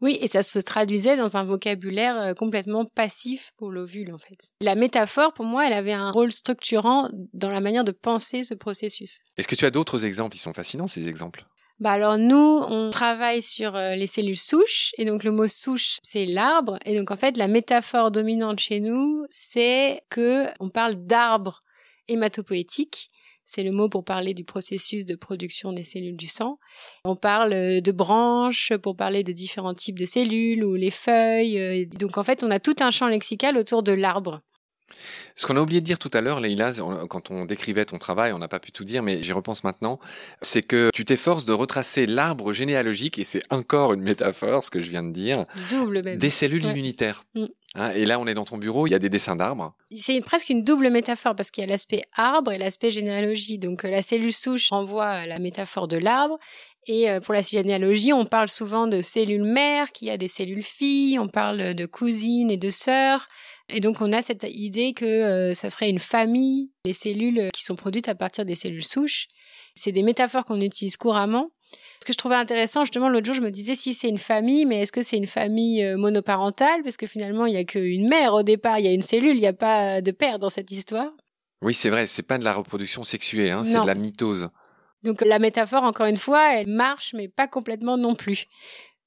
[0.01, 4.53] Oui, et ça se traduisait dans un vocabulaire euh, complètement passif pour l'ovule, en fait.
[4.63, 8.55] La métaphore, pour moi, elle avait un rôle structurant dans la manière de penser ce
[8.55, 9.21] processus.
[9.37, 10.37] Est-ce que tu as d'autres exemples?
[10.37, 11.45] Ils sont fascinants, ces exemples.
[11.81, 12.37] Bah alors nous,
[12.69, 16.95] on travaille sur euh, les cellules souches et donc le mot souche, c'est l'arbre et
[16.95, 21.63] donc en fait la métaphore dominante chez nous, c'est que on parle d'arbre
[22.11, 23.09] hématopoétique
[23.51, 26.61] c'est le mot pour parler du processus de production des cellules du sang.
[27.05, 31.59] On parle euh, de branches pour parler de différents types de cellules ou les feuilles.
[31.59, 34.41] Euh, donc en fait, on a tout un champ lexical autour de l'arbre.
[35.35, 36.73] Ce qu'on a oublié de dire tout à l'heure, Leïla,
[37.09, 39.99] quand on décrivait ton travail, on n'a pas pu tout dire, mais j'y repense maintenant,
[40.43, 44.81] c'est que tu t'efforces de retracer l'arbre généalogique, et c'est encore une métaphore, ce que
[44.81, 46.19] je viens de dire, Double même.
[46.19, 47.25] des cellules immunitaires.
[47.35, 47.47] Mm.
[47.77, 49.75] Hein, et là, on est dans ton bureau, il y a des dessins d'arbres.
[49.97, 53.59] C'est presque une double métaphore parce qu'il y a l'aspect arbre et l'aspect généalogie.
[53.59, 56.39] Donc euh, la cellule souche renvoie à la métaphore de l'arbre.
[56.87, 60.65] Et euh, pour la généalogie, on parle souvent de cellules mères, qui a des cellules
[60.65, 63.29] filles, on parle de cousines et de sœurs.
[63.69, 67.63] Et donc on a cette idée que euh, ça serait une famille, les cellules qui
[67.63, 69.29] sont produites à partir des cellules souches.
[69.77, 71.51] C'est des métaphores qu'on utilise couramment.
[72.03, 74.65] Ce que je trouvais intéressant, justement, l'autre jour, je me disais si c'est une famille,
[74.65, 76.83] mais est-ce que c'est une famille euh, monoparentale?
[76.83, 79.37] Parce que finalement, il n'y a qu'une mère au départ, il y a une cellule,
[79.37, 81.13] il n'y a pas de père dans cette histoire.
[81.63, 84.49] Oui, c'est vrai, c'est pas de la reproduction sexuée, hein, c'est de la mitose.
[85.03, 88.47] Donc la métaphore, encore une fois, elle marche, mais pas complètement non plus.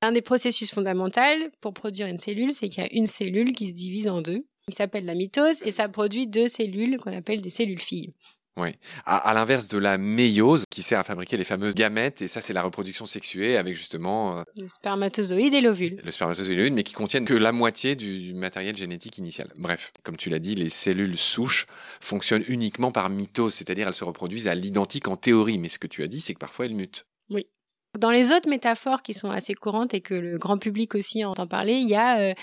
[0.01, 1.21] Un des processus fondamentaux
[1.61, 4.45] pour produire une cellule, c'est qu'il y a une cellule qui se divise en deux.
[4.67, 8.13] Il s'appelle la mitose et ça produit deux cellules qu'on appelle des cellules filles.
[8.55, 8.69] Oui.
[9.05, 12.53] À, l'inverse de la méiose qui sert à fabriquer les fameuses gamètes, et ça c'est
[12.53, 15.99] la reproduction sexuée avec justement euh, le spermatozoïde et l'ovule.
[16.03, 19.47] Le spermatozoïde et l'ovule, mais qui contiennent que la moitié du matériel génétique initial.
[19.57, 21.65] Bref, comme tu l'as dit, les cellules souches
[21.99, 25.87] fonctionnent uniquement par mitose, c'est-à-dire elles se reproduisent à l'identique en théorie, mais ce que
[25.87, 27.07] tu as dit, c'est que parfois elles mutent.
[27.31, 27.47] Oui.
[27.97, 31.47] Dans les autres métaphores qui sont assez courantes et que le grand public aussi entend
[31.47, 32.33] parler, il y a euh,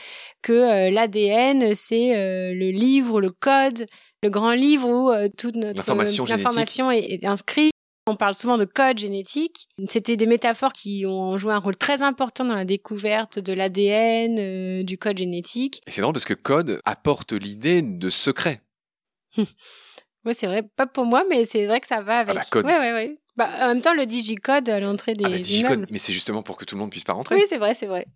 [0.43, 2.13] que euh, l'ADN, c'est
[2.53, 3.87] le livre, le code
[4.23, 7.73] le grand livre où euh, toute notre information est, inscrite.
[8.07, 9.69] On parle souvent de code génétique.
[9.89, 14.39] C'était des métaphores qui ont joué un rôle très important dans la découverte de l'ADN,
[14.39, 15.81] euh, du code génétique.
[15.87, 18.63] Et c'est drôle parce que code apporte l'idée de secret.
[19.39, 20.63] oui, c'est vrai.
[20.77, 22.37] Pas pour moi, mais c'est vrai que ça va avec.
[22.37, 22.67] Ah bah, code.
[22.67, 23.19] Ouais, ouais, ouais.
[23.37, 25.25] Bah, en même temps, le digicode à l'entrée des,
[25.65, 27.37] ah bah, mais c'est justement pour que tout le monde puisse pas rentrer.
[27.37, 28.07] Oui, c'est vrai, c'est vrai.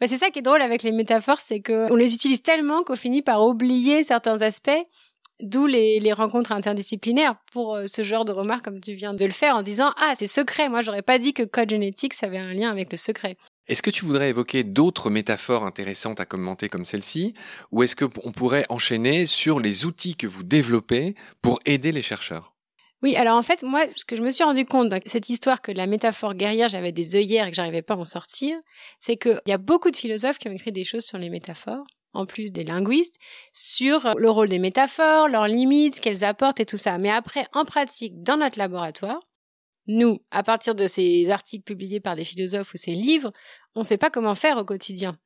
[0.00, 2.84] Bah, c'est ça qui est drôle avec les métaphores, c'est que on les utilise tellement
[2.84, 4.70] qu'on finit par oublier certains aspects
[5.42, 9.32] D'où les, rencontres interdisciplinaires pour euh, ce genre de remarques comme tu viens de le
[9.32, 10.68] faire en disant ah c'est secret.
[10.68, 13.36] Moi j'aurais pas dit que code génétique ça avait un lien avec le secret.
[13.68, 17.34] Est-ce que tu voudrais évoquer d'autres métaphores intéressantes à commenter comme celle-ci?
[17.72, 22.54] Ou est-ce qu'on pourrait enchaîner sur les outils que vous développez pour aider les chercheurs?
[23.02, 25.60] Oui, alors en fait, moi, ce que je me suis rendu compte dans cette histoire
[25.60, 28.56] que la métaphore guerrière, j'avais des œillères et que j'arrivais pas à en sortir,
[29.00, 31.84] c'est qu'il y a beaucoup de philosophes qui ont écrit des choses sur les métaphores
[32.16, 33.16] en plus des linguistes,
[33.52, 36.98] sur le rôle des métaphores, leurs limites, ce qu'elles apportent et tout ça.
[36.98, 39.20] Mais après, en pratique, dans notre laboratoire,
[39.86, 43.32] nous, à partir de ces articles publiés par des philosophes ou ces livres,
[43.74, 45.18] on ne sait pas comment faire au quotidien.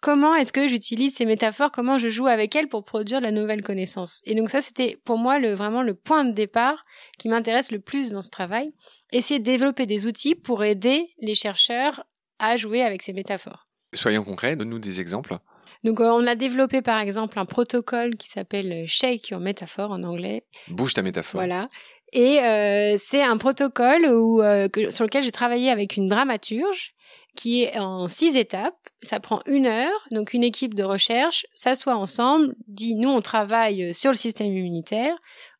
[0.00, 1.70] Comment est-ce que j'utilise ces métaphores?
[1.70, 4.22] Comment je joue avec elles pour produire la nouvelle connaissance?
[4.24, 6.86] Et donc ça, c'était pour moi vraiment le point de départ
[7.18, 8.72] qui m'intéresse le plus dans ce travail.
[9.12, 12.02] Essayer de développer des outils pour aider les chercheurs
[12.38, 13.68] à jouer avec ces métaphores.
[13.92, 15.36] Soyons concrets, donne-nous des exemples.
[15.84, 19.90] Donc euh, on a développé par exemple un protocole qui s'appelle euh, Shake Your Metaphor
[19.90, 20.44] en anglais.
[20.68, 21.40] Bouge ta métaphore.
[21.40, 21.68] Voilà.
[22.12, 24.42] Et euh, c'est un protocole où,
[24.90, 26.94] sur lequel j'ai travaillé avec une dramaturge
[27.36, 28.74] qui est en six étapes.
[29.00, 30.06] Ça prend une heure.
[30.10, 35.14] Donc une équipe de recherche s'assoit ensemble, dit nous on travaille sur le système immunitaire,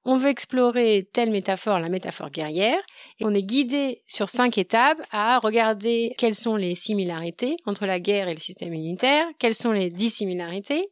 [0.04, 2.80] on veut explorer telle métaphore, la métaphore guerrière,
[3.18, 8.00] et on est guidé sur cinq étapes à regarder quelles sont les similarités entre la
[8.00, 10.88] guerre et le système immunitaire, quelles sont les dissimilarités,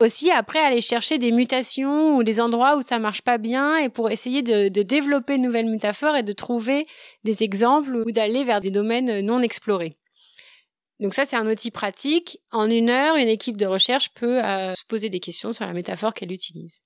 [0.00, 3.90] aussi après aller chercher des mutations ou des endroits où ça marche pas bien et
[3.90, 6.86] pour essayer de, de développer de nouvelles métaphores et de trouver
[7.24, 9.98] des exemples ou d'aller vers des domaines non explorés.
[11.00, 12.40] Donc ça, c'est un outil pratique.
[12.50, 15.72] En une heure, une équipe de recherche peut euh, se poser des questions sur la
[15.72, 16.80] métaphore qu'elle utilise.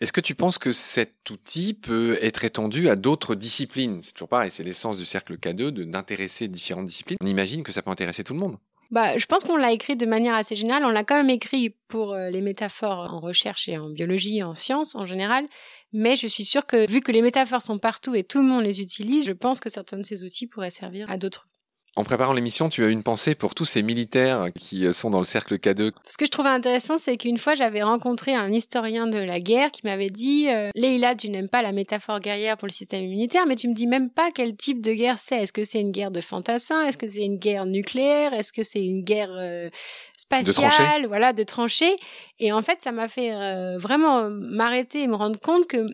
[0.00, 4.00] Est-ce que tu penses que cet outil peut être étendu à d'autres disciplines?
[4.02, 7.18] C'est toujours pareil, c'est l'essence du cercle K2 d'intéresser différentes disciplines.
[7.22, 8.56] On imagine que ça peut intéresser tout le monde.
[8.90, 10.84] Bah, je pense qu'on l'a écrit de manière assez générale.
[10.84, 14.42] On l'a quand même écrit pour euh, les métaphores en recherche et en biologie et
[14.42, 15.46] en sciences en général.
[15.92, 18.64] Mais je suis sûre que vu que les métaphores sont partout et tout le monde
[18.64, 21.49] les utilise, je pense que certains de ces outils pourraient servir à d'autres
[21.96, 25.18] En préparant l'émission, tu as une pensée pour tous ces militaires qui euh, sont dans
[25.18, 25.90] le cercle K2.
[26.06, 29.72] Ce que je trouvais intéressant, c'est qu'une fois, j'avais rencontré un historien de la guerre
[29.72, 33.44] qui m'avait dit euh, Leïla, tu n'aimes pas la métaphore guerrière pour le système immunitaire,
[33.46, 35.42] mais tu me dis même pas quel type de guerre c'est.
[35.42, 36.82] Est-ce que c'est une guerre de fantassins?
[36.84, 38.34] Est-ce que c'est une guerre nucléaire?
[38.34, 39.68] Est-ce que c'est une guerre euh,
[40.16, 41.06] spatiale?
[41.08, 41.96] Voilà, de tranchées.
[42.38, 43.32] Et en fait, ça m'a fait
[43.78, 45.84] vraiment m'arrêter et me rendre compte que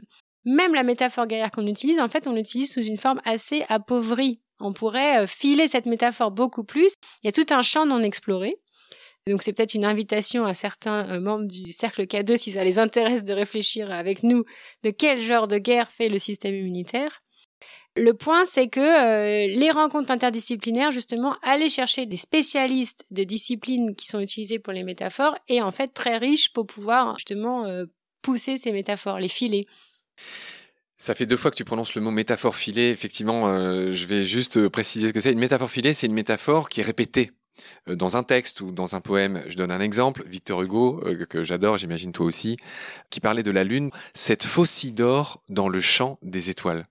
[0.45, 4.41] même la métaphore guerrière qu'on utilise, en fait, on l'utilise sous une forme assez appauvrie
[4.61, 6.95] on pourrait euh, filer cette métaphore beaucoup plus.
[7.23, 8.57] Il y a tout un champ non exploré.
[9.27, 12.79] Donc c'est peut-être une invitation à certains euh, membres du cercle K2, si ça les
[12.79, 14.45] intéresse, de réfléchir avec nous
[14.85, 17.23] de quel genre de guerre fait le système immunitaire.
[17.99, 23.97] Le point, c'est que euh, les rencontres interdisciplinaires, justement, aller chercher des spécialistes de disciplines
[23.97, 27.64] qui sont utilisées pour les métaphores, est en fait très riche pour pouvoir justement
[28.21, 29.66] pousser ces métaphores, les filer.
[30.99, 32.91] Ça fait deux fois que tu prononces le mot métaphore filée.
[32.91, 35.33] Effectivement, euh, je vais juste euh, préciser ce que c'est.
[35.33, 37.33] Une métaphore filée, c'est une métaphore qui est répétée
[37.89, 39.43] euh, dans un texte ou dans un poème.
[39.47, 40.25] Je donne un exemple.
[40.27, 42.57] Victor Hugo, que j'adore, j'imagine toi aussi,
[43.11, 43.91] qui parlait de la lune.
[44.15, 46.87] Cette faucille d'or dans le champ des étoiles.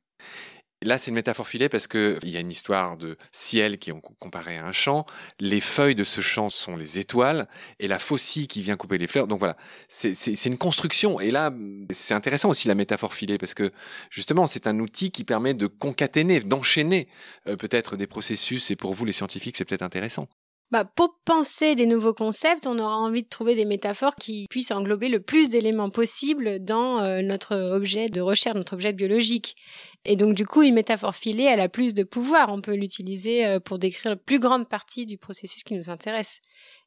[0.86, 3.89] Là, c'est une métaphore filée parce que il y a une histoire de ciel qui
[3.89, 5.08] est comparé à un champ.
[5.39, 7.48] Les feuilles de ce champ sont les étoiles
[7.80, 9.26] et la faucille qui vient couper les fleurs.
[9.28, 11.19] Donc voilà, c'est une construction.
[11.19, 11.52] Et là,
[11.89, 13.71] c'est intéressant aussi la métaphore filée parce que
[14.12, 17.08] justement, c'est un outil qui permet de concaténer, d'enchaîner
[17.48, 18.69] euh, peut-être des processus.
[18.69, 20.28] Et pour vous, les scientifiques, c'est peut-être intéressant.
[20.76, 24.72] Bah, pour penser des nouveaux concepts, on aura envie de trouver des métaphores qui puissent
[24.72, 29.56] englober le plus d'éléments possibles dans euh, notre objet de recherche, notre objet biologique.
[30.04, 32.50] Et donc, du coup, une métaphore filée, elle a plus de pouvoir.
[32.50, 36.42] On peut l'utiliser euh, pour décrire la plus grande partie du processus qui nous intéresse.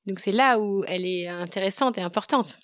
[0.04, 2.58] Donc, c'est là où elle est intéressante et importante.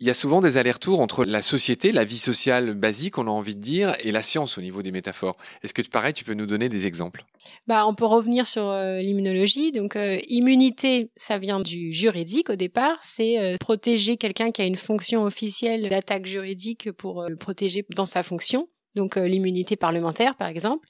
[0.00, 3.30] Il y a souvent des allers-retours entre la société, la vie sociale basique, on a
[3.30, 5.36] envie de dire, et la science au niveau des métaphores.
[5.64, 7.24] Est-ce que pareil, tu peux nous donner des exemples?
[7.66, 9.72] Bah, on peut revenir sur euh, l'immunologie.
[9.72, 12.96] Donc, euh, immunité, ça vient du juridique au départ.
[13.02, 18.04] C'est euh, protéger quelqu'un qui a une fonction officielle d'attaque juridique pour le protéger dans
[18.04, 20.86] sa fonction donc euh, l'immunité parlementaire par exemple.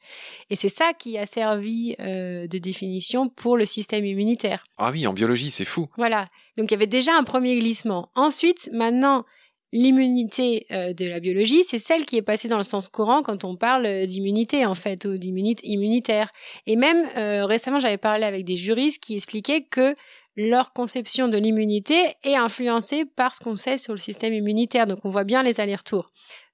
[0.51, 4.65] Et c'est ça qui a servi euh, de définition pour le système immunitaire.
[4.77, 5.87] Ah oui, en biologie, c'est fou.
[5.97, 6.29] Voilà.
[6.57, 8.11] Donc il y avait déjà un premier glissement.
[8.17, 9.25] Ensuite, maintenant,
[9.73, 13.45] l'immunité euh, de la biologie, c'est celle qui est passée dans le sens courant quand
[13.45, 16.31] on parle d'immunité en fait, ou d'immunité immunitaire.
[16.67, 17.07] Et même
[17.47, 19.95] récemment, j'avais parlé avec des juristes qui expliquaient que
[20.37, 24.87] leur conception de l'immunité est influencée par ce qu'on sait sur le système immunitaire.
[24.87, 26.11] Donc on voit bien les allers-retours.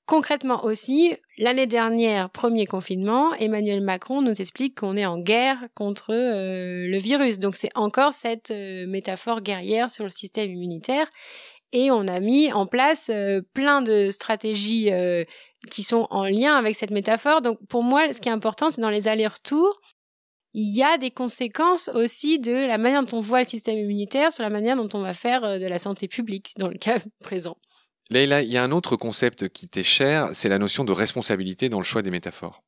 [0.06, 6.12] Concrètement aussi, l'année dernière, premier confinement, Emmanuel Macron nous explique qu'on est en guerre contre
[6.12, 7.38] euh, le virus.
[7.38, 11.08] Donc c'est encore cette euh, métaphore guerrière sur le système immunitaire.
[11.72, 14.90] Et on a mis en place euh, plein de stratégies
[15.70, 17.42] qui sont en lien avec cette métaphore.
[17.42, 19.80] Donc pour moi, ce qui est important, c'est dans les allers-retours,
[20.52, 24.30] il y a des conséquences aussi de la manière dont on voit le système immunitaire
[24.30, 27.56] sur la manière dont on va faire de la santé publique dans le cas présent.
[28.10, 31.68] Leïla, il y a un autre concept qui t'est cher, c'est la notion de responsabilité
[31.68, 32.62] dans le choix des métaphores.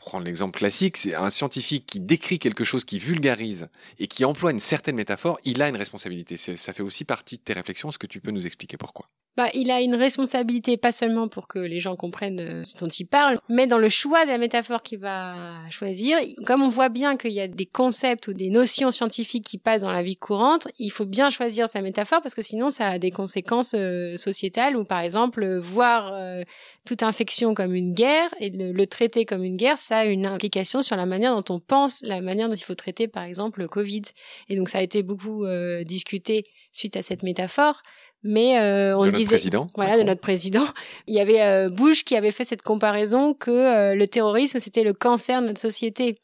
[0.00, 4.50] Prendre l'exemple classique, c'est un scientifique qui décrit quelque chose, qui vulgarise et qui emploie
[4.50, 6.36] une certaine métaphore, il a une responsabilité.
[6.36, 7.88] Ça fait aussi partie de tes réflexions.
[7.88, 9.08] Est-ce que tu peux nous expliquer pourquoi?
[9.38, 12.88] Bah, il a une responsabilité pas seulement pour que les gens comprennent euh, ce dont
[12.88, 15.32] il parle, mais dans le choix de la métaphore qu'il va
[15.70, 16.18] choisir.
[16.44, 19.82] Comme on voit bien qu'il y a des concepts ou des notions scientifiques qui passent
[19.82, 22.98] dans la vie courante, il faut bien choisir sa métaphore parce que sinon ça a
[22.98, 26.42] des conséquences euh, sociétales ou par exemple voir euh,
[26.84, 30.82] toute infection comme une guerre et le, traiter comme une guerre, ça a une implication
[30.82, 33.68] sur la manière dont on pense, la manière dont il faut traiter par exemple le
[33.68, 34.02] Covid.
[34.48, 35.46] Et donc ça a été beaucoup
[35.84, 37.82] discuté suite à cette métaphore.
[38.24, 40.64] Mais euh, on de disait, président, voilà, de notre président.
[41.06, 44.82] Il y avait euh, Bush qui avait fait cette comparaison que euh, le terrorisme c'était
[44.82, 46.20] le cancer de notre société.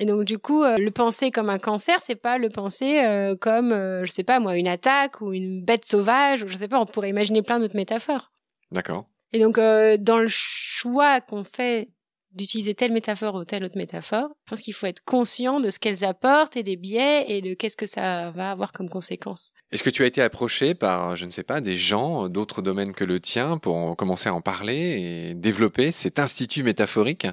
[0.00, 3.00] Et donc du coup, le penser comme un cancer, c'est pas le penser
[3.40, 6.80] comme, je sais pas moi, une attaque ou une bête sauvage ou je sais pas.
[6.80, 8.32] On pourrait imaginer plein d'autres métaphores.
[8.72, 9.06] D'accord.
[9.32, 11.90] Et donc dans le choix qu'on fait
[12.34, 14.28] d'utiliser telle métaphore ou telle autre métaphore.
[14.46, 17.54] Je pense qu'il faut être conscient de ce qu'elles apportent et des biais et de
[17.54, 19.52] qu'est-ce que ça va avoir comme conséquence.
[19.72, 22.92] Est-ce que tu as été approché par, je ne sais pas, des gens d'autres domaines
[22.92, 27.26] que le tien pour commencer à en parler et développer cet institut métaphorique?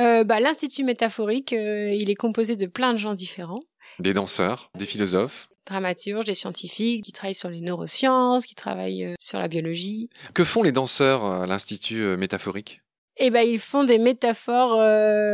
[0.00, 3.62] Euh, bah, L'institut métaphorique, euh, il est composé de plein de gens différents.
[3.98, 9.14] Des danseurs, des philosophes dramaturges, des scientifiques qui travaillent sur les neurosciences, qui travaillent euh,
[9.20, 10.08] sur la biologie.
[10.32, 12.80] Que font les danseurs à l'Institut métaphorique?
[13.18, 14.76] Eh ben ils font des métaphores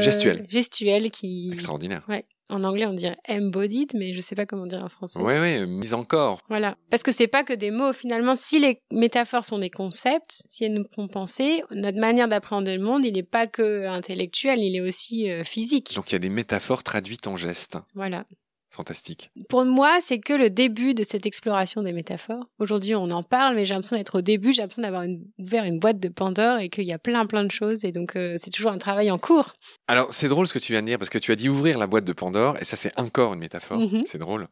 [0.01, 0.47] gestuelles.
[0.49, 1.51] Gestuelles qui.
[1.53, 2.03] Extraordinaire.
[2.09, 2.25] Ouais.
[2.51, 5.19] En anglais, on dirait embodied, mais je sais pas comment dire en français.
[5.21, 6.41] Oui, oui, mise en corps.
[6.49, 6.77] Voilà.
[6.91, 7.95] Parce que c'est pas que des mots.
[7.95, 12.77] Finalement, si les métaphores sont des concepts, si elles nous font penser, notre manière d'appréhender
[12.77, 15.95] le monde, il n'est pas que intellectuel, il est aussi euh, physique.
[15.97, 17.79] Donc il y a des métaphores traduites en gestes.
[17.95, 18.27] Voilà.
[18.75, 19.31] Fantastique.
[19.49, 22.45] Pour moi, c'est que le début de cette exploration des métaphores.
[22.59, 25.05] Aujourd'hui, on en parle, mais j'ai l'impression d'être au début, j'ai l'impression d'avoir
[25.39, 28.17] ouvert une boîte de Pandore et qu'il y a plein plein de choses et donc
[28.17, 29.55] euh, c'est toujours un travail en cours.
[29.87, 31.79] Alors c'est drôle ce que tu viens de dire parce que tu as dit ouvrir
[31.79, 34.03] la boîte de Pandore et ça c'est encore une métaphore, Mhm.
[34.07, 34.49] c'est drôle,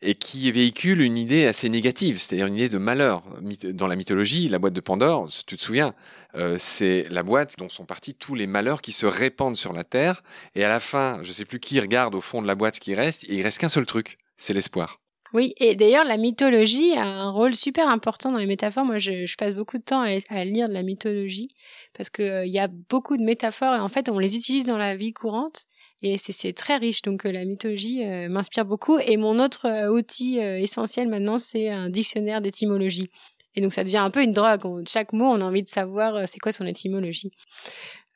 [0.00, 3.22] et qui véhicule une idée assez négative, c'est-à-dire une idée de malheur.
[3.74, 5.94] Dans la mythologie, la boîte de Pandore, tu te souviens,
[6.36, 9.84] euh, c'est la boîte dont sont partis tous les malheurs qui se répandent sur la
[9.84, 10.22] terre
[10.54, 12.80] et à la fin, je sais plus qui regarde au fond de la boîte ce
[12.80, 15.00] qui reste, et il reste qu'un seul truc, c'est l'espoir.
[15.34, 18.86] Oui, et d'ailleurs, la mythologie a un rôle super important dans les métaphores.
[18.86, 21.54] Moi, je, passe beaucoup de temps à, lire de la mythologie
[21.96, 24.78] parce que euh, y a beaucoup de métaphores et en fait, on les utilise dans
[24.78, 25.64] la vie courante
[26.02, 27.02] et c'est- très riche.
[27.02, 28.98] Donc, euh, la mythologie euh, m'inspire beaucoup.
[28.98, 33.10] Et mon autre outil essentiel maintenant, c'est un dictionnaire d'étymologie.
[33.54, 34.64] Et donc, ça devient un peu une drogue.
[34.64, 37.32] On- chaque mot, on a envie de savoir c'est quoi son étymologie.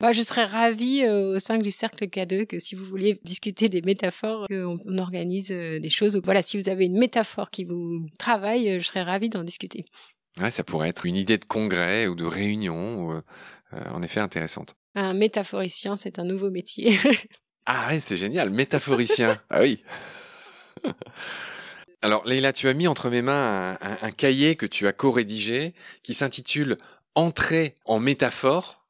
[0.01, 3.69] Moi, je serais ravie euh, au sein du cercle K2 que si vous vouliez discuter
[3.69, 6.19] des métaphores, qu'on on organise euh, des choses.
[6.23, 9.85] Voilà, si vous avez une métaphore qui vous travaille, euh, je serais ravie d'en discuter.
[10.41, 13.21] Ouais, ça pourrait être une idée de congrès ou de réunion, ou, euh,
[13.91, 14.73] en effet intéressante.
[14.95, 16.97] Un métaphoricien, c'est un nouveau métier.
[17.65, 19.39] Ah ouais, c'est génial, métaphoricien.
[19.49, 19.81] ah oui.
[22.01, 24.91] Alors Leïla, tu as mis entre mes mains un, un- un cahier que tu as
[24.91, 26.77] co-rédigé qui s'intitule
[27.15, 28.82] Entrée en métaphore.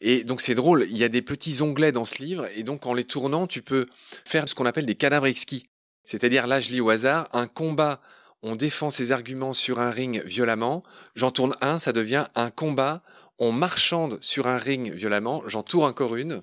[0.00, 2.86] Et donc c'est drôle, il y a des petits onglets dans ce livre et donc
[2.86, 3.86] en les tournant, tu peux
[4.24, 5.64] faire ce qu'on appelle des cadavres exquis.
[6.04, 8.00] C'est-à-dire là, je lis au hasard, un combat,
[8.42, 10.82] on défend ses arguments sur un ring violemment.
[11.14, 13.00] J'en tourne un, ça devient un combat,
[13.38, 15.42] on marchande sur un ring violemment.
[15.46, 16.42] J'en tourne encore une.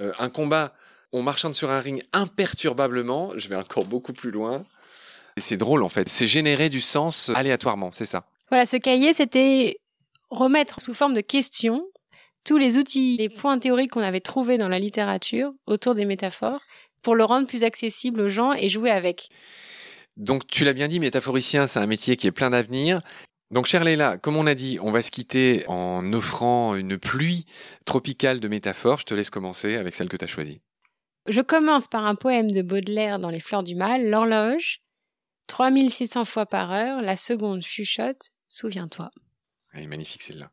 [0.00, 0.74] Euh, un combat,
[1.12, 3.32] on marchande sur un ring imperturbablement.
[3.36, 4.64] Je vais encore beaucoup plus loin.
[5.36, 6.08] Et c'est drôle en fait.
[6.08, 8.24] C'est générer du sens aléatoirement, c'est ça.
[8.48, 9.78] voilà, ce cahier, c'était
[10.30, 11.86] remettre sous forme de questions
[12.48, 16.62] tous les outils, les points théoriques qu'on avait trouvés dans la littérature autour des métaphores
[17.02, 19.28] pour le rendre plus accessible aux gens et jouer avec.
[20.16, 23.02] Donc tu l'as bien dit, métaphoricien, c'est un métier qui est plein d'avenir.
[23.50, 27.44] Donc chère Leila, comme on a dit, on va se quitter en offrant une pluie
[27.84, 29.00] tropicale de métaphores.
[29.00, 30.62] Je te laisse commencer avec celle que tu as choisie.
[31.26, 34.80] Je commence par un poème de Baudelaire dans Les Fleurs du Mal, L'horloge.
[35.48, 39.10] 3600 fois par heure, la seconde chuchote, souviens-toi.
[39.74, 40.50] Elle est magnifique celle-là.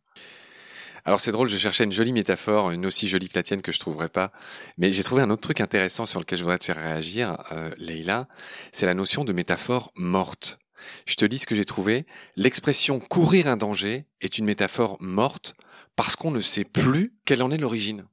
[1.07, 3.71] Alors c'est drôle, je cherchais une jolie métaphore, une aussi jolie que la tienne que
[3.71, 4.31] je trouverais pas.
[4.79, 7.69] Mais j'ai trouvé un autre truc intéressant sur lequel je voudrais te faire réagir, euh,
[7.77, 8.27] Leïla.
[8.71, 10.57] C'est la notion de métaphore morte.
[11.05, 12.07] Je te dis ce que j'ai trouvé.
[12.35, 15.53] L'expression courir un danger est une métaphore morte
[15.95, 18.07] parce qu'on ne sait plus quelle en est l'origine.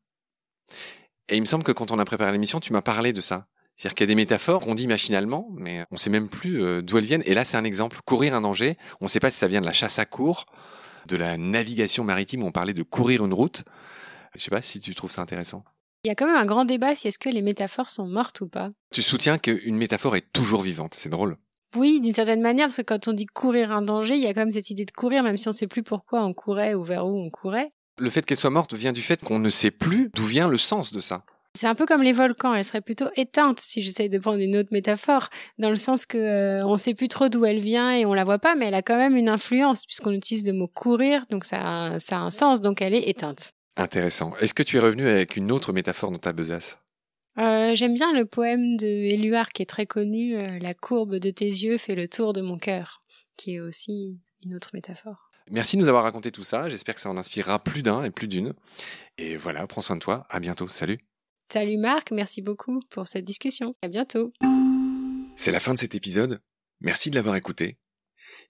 [1.31, 3.46] Et il me semble que quand on a préparé l'émission, tu m'as parlé de ça.
[3.74, 6.83] C'est-à-dire qu'il y a des métaphores qu'on dit machinalement, mais on sait même plus euh,
[6.83, 7.22] d'où elles viennent.
[7.24, 8.00] Et là, c'est un exemple.
[8.05, 10.44] Courir un danger, on ne sait pas si ça vient de la chasse à court,
[11.09, 13.65] de la navigation maritime où on parlait de courir une route.
[14.35, 15.65] Je sais pas si tu trouves ça intéressant.
[16.05, 18.41] Il y a quand même un grand débat si est-ce que les métaphores sont mortes
[18.41, 18.71] ou pas.
[18.93, 20.95] Tu soutiens qu'une métaphore est toujours vivante.
[20.95, 21.37] C'est drôle.
[21.77, 24.35] Oui, d'une certaine manière, parce que quand on dit courir un danger, il y a
[24.35, 26.75] quand même cette idée de courir, même si on ne sait plus pourquoi on courait
[26.75, 27.73] ou vers où on courait.
[27.99, 30.59] Le fait qu'elle soit morte vient du fait qu'on ne sait plus d'où vient le
[30.59, 31.25] sens de ça.
[31.55, 34.57] C'est un peu comme les volcans, elle serait plutôt éteinte si j'essaye de prendre une
[34.57, 38.07] autre métaphore, dans le sens que euh, on sait plus trop d'où elle vient et
[38.07, 40.67] on la voit pas, mais elle a quand même une influence puisqu'on utilise le mot
[40.67, 41.59] courir, donc ça
[41.93, 43.53] a, ça a un sens, donc elle est éteinte.
[43.77, 44.35] Intéressant.
[44.37, 46.79] Est-ce que tu es revenu avec une autre métaphore dans ta besace?
[47.38, 51.31] Euh, J'aime bien le poème de Éluard qui est très connu, euh, La courbe de
[51.31, 53.03] tes yeux fait le tour de mon cœur,
[53.37, 55.31] qui est aussi une autre métaphore.
[55.51, 56.69] Merci de nous avoir raconté tout ça.
[56.69, 58.55] J'espère que ça en inspirera plus d'un et plus d'une.
[59.19, 60.27] Et voilà, prends soin de toi.
[60.31, 60.69] À bientôt.
[60.69, 60.99] Salut.
[61.53, 63.75] Salut Marc, merci beaucoup pour cette discussion.
[63.83, 64.33] À bientôt.
[65.37, 66.41] C'est la fin de cet épisode.
[66.81, 67.77] Merci de l'avoir écouté.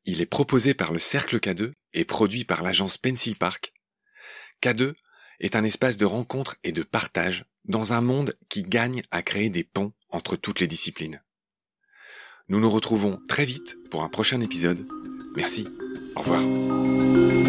[0.04, 3.72] Il est proposé par le Cercle K2 et produit par l'agence Pencil Park.
[4.62, 4.92] K2
[5.40, 9.50] est un espace de rencontre et de partage dans un monde qui gagne à créer
[9.50, 11.24] des ponts entre toutes les disciplines.
[12.46, 14.86] Nous nous retrouvons très vite pour un prochain épisode.
[15.34, 15.66] Merci.
[16.14, 17.41] Au revoir.